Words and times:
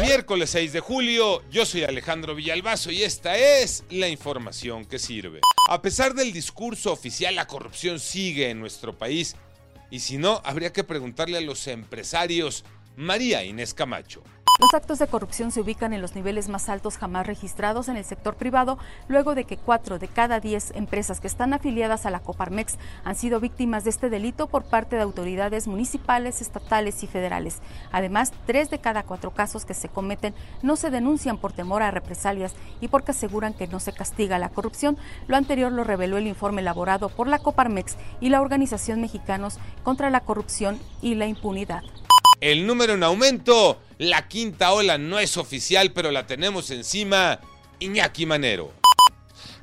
Miércoles 0.00 0.50
6 0.50 0.72
de 0.72 0.80
julio, 0.80 1.42
yo 1.50 1.66
soy 1.66 1.84
Alejandro 1.84 2.34
Villalbazo 2.34 2.90
y 2.90 3.02
esta 3.02 3.36
es 3.36 3.84
la 3.90 4.08
información 4.08 4.84
que 4.84 4.98
sirve. 4.98 5.40
A 5.68 5.82
pesar 5.82 6.14
del 6.14 6.32
discurso 6.32 6.92
oficial, 6.92 7.34
la 7.34 7.46
corrupción 7.46 7.98
sigue 7.98 8.50
en 8.50 8.60
nuestro 8.60 8.96
país 8.96 9.36
y 9.90 10.00
si 10.00 10.18
no, 10.18 10.40
habría 10.44 10.72
que 10.72 10.84
preguntarle 10.84 11.38
a 11.38 11.42
los 11.42 11.66
empresarios. 11.66 12.64
María 12.96 13.44
Inés 13.44 13.74
Camacho. 13.74 14.22
Los 14.60 14.74
actos 14.74 14.98
de 14.98 15.06
corrupción 15.06 15.50
se 15.50 15.62
ubican 15.62 15.94
en 15.94 16.02
los 16.02 16.14
niveles 16.14 16.48
más 16.48 16.68
altos 16.68 16.98
jamás 16.98 17.26
registrados 17.26 17.88
en 17.88 17.96
el 17.96 18.04
sector 18.04 18.36
privado, 18.36 18.78
luego 19.08 19.34
de 19.34 19.44
que 19.44 19.56
cuatro 19.56 19.98
de 19.98 20.08
cada 20.08 20.40
diez 20.40 20.72
empresas 20.74 21.20
que 21.20 21.26
están 21.26 21.54
afiliadas 21.54 22.04
a 22.04 22.10
la 22.10 22.20
Coparmex 22.20 22.76
han 23.02 23.16
sido 23.16 23.40
víctimas 23.40 23.84
de 23.84 23.90
este 23.90 24.10
delito 24.10 24.48
por 24.48 24.64
parte 24.64 24.96
de 24.96 25.02
autoridades 25.02 25.66
municipales, 25.66 26.42
estatales 26.42 27.02
y 27.02 27.06
federales. 27.06 27.60
Además, 27.92 28.32
tres 28.46 28.68
de 28.68 28.78
cada 28.78 29.04
cuatro 29.04 29.30
casos 29.30 29.64
que 29.64 29.74
se 29.74 29.88
cometen 29.88 30.34
no 30.62 30.76
se 30.76 30.90
denuncian 30.90 31.38
por 31.38 31.54
temor 31.54 31.82
a 31.82 31.90
represalias 31.90 32.54
y 32.80 32.88
porque 32.88 33.12
aseguran 33.12 33.54
que 33.54 33.68
no 33.68 33.80
se 33.80 33.94
castiga 33.94 34.38
la 34.38 34.50
corrupción. 34.50 34.98
Lo 35.28 35.36
anterior 35.36 35.72
lo 35.72 35.82
reveló 35.82 36.18
el 36.18 36.26
informe 36.26 36.60
elaborado 36.60 37.08
por 37.08 37.26
la 37.26 37.38
Coparmex 37.38 37.96
y 38.20 38.28
la 38.28 38.42
Organización 38.42 39.00
Mexicanos 39.00 39.58
contra 39.82 40.10
la 40.10 40.20
Corrupción 40.20 40.78
y 41.00 41.14
la 41.14 41.26
Impunidad. 41.26 41.82
El 42.42 42.66
número 42.66 42.94
en 42.94 43.04
aumento. 43.04 43.78
La 44.02 44.26
quinta 44.26 44.72
ola 44.72 44.98
no 44.98 45.20
es 45.20 45.36
oficial, 45.36 45.92
pero 45.92 46.10
la 46.10 46.26
tenemos 46.26 46.72
encima. 46.72 47.38
Iñaki 47.78 48.26
Manero. 48.26 48.72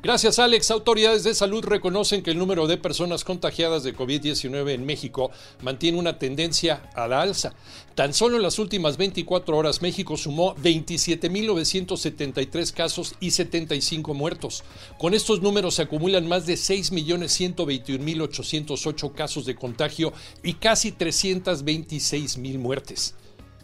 Gracias, 0.02 0.40
Alex. 0.40 0.72
Autoridades 0.72 1.26
de 1.26 1.36
salud 1.36 1.62
reconocen 1.66 2.24
que 2.24 2.32
el 2.32 2.38
número 2.38 2.66
de 2.66 2.78
personas 2.78 3.26
contagiadas 3.26 3.84
de 3.84 3.94
COVID-19 3.94 4.72
en 4.72 4.86
México 4.86 5.30
mantiene 5.62 6.00
una 6.00 6.18
tendencia 6.18 6.90
a 6.96 7.10
la 7.10 7.22
alza. 7.22 7.54
Tan 7.96 8.14
solo 8.14 8.38
en 8.38 8.44
las 8.44 8.60
últimas 8.60 8.96
24 8.96 9.58
horas, 9.58 9.82
México 9.82 10.16
sumó 10.16 10.56
27.973 10.56 12.72
casos 12.72 13.16
y 13.20 13.32
75 13.32 14.14
muertos. 14.14 14.64
Con 14.98 15.14
estos 15.14 15.42
números 15.42 15.76
se 15.76 15.82
acumulan 15.82 16.30
más 16.30 16.46
de 16.46 16.54
6.121.808 16.54 19.14
casos 19.14 19.46
de 19.46 19.56
contagio 19.56 20.14
y 20.44 20.54
casi 20.54 20.94
326.000 20.94 22.58
muertes. 22.58 23.16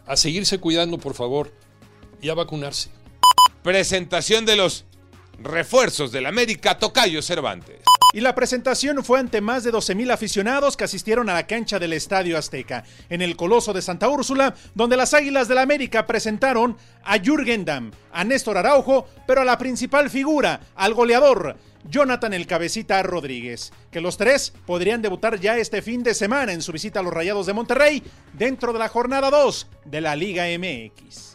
A 0.05 0.15
seguirse 0.15 0.59
cuidando, 0.59 0.97
por 0.97 1.13
favor, 1.13 1.51
y 2.21 2.29
a 2.29 2.33
vacunarse. 2.33 2.89
Presentación 3.63 4.45
de 4.45 4.55
los 4.55 4.85
refuerzos 5.39 6.11
del 6.11 6.25
América 6.25 6.77
Tocayo 6.77 7.21
Cervantes. 7.21 7.81
Y 8.15 8.21
la 8.21 8.33
presentación 8.33 9.03
fue 9.03 9.19
ante 9.19 9.41
más 9.41 9.65
de 9.65 9.73
12.000 9.73 10.09
aficionados 10.09 10.77
que 10.77 10.85
asistieron 10.85 11.27
a 11.27 11.33
la 11.33 11.47
cancha 11.47 11.79
del 11.79 11.91
Estadio 11.91 12.37
Azteca, 12.37 12.85
en 13.09 13.21
el 13.21 13.35
Coloso 13.35 13.73
de 13.73 13.81
Santa 13.81 14.07
Úrsula, 14.07 14.55
donde 14.73 14.95
las 14.95 15.13
Águilas 15.13 15.49
del 15.49 15.57
América 15.57 16.07
presentaron 16.07 16.77
a 17.03 17.19
Jürgen 17.19 17.65
Damm, 17.65 17.91
a 18.13 18.23
Néstor 18.23 18.57
Araujo, 18.57 19.05
pero 19.27 19.41
a 19.41 19.43
la 19.43 19.57
principal 19.57 20.09
figura, 20.09 20.61
al 20.75 20.93
goleador, 20.93 21.57
Jonathan 21.89 22.33
el 22.33 22.47
Cabecita 22.47 23.03
Rodríguez, 23.03 23.73
que 23.91 23.99
los 23.99 24.15
tres 24.15 24.53
podrían 24.65 25.01
debutar 25.01 25.37
ya 25.37 25.57
este 25.57 25.81
fin 25.81 26.01
de 26.01 26.13
semana 26.13 26.53
en 26.53 26.61
su 26.61 26.71
visita 26.71 27.01
a 27.01 27.03
los 27.03 27.13
Rayados 27.13 27.47
de 27.47 27.53
Monterrey, 27.53 28.01
dentro 28.31 28.71
de 28.71 28.79
la 28.79 28.87
jornada 28.87 29.29
2 29.29 29.67
de 29.83 29.99
la 29.99 30.15
Liga 30.15 30.45
MX. 30.57 31.34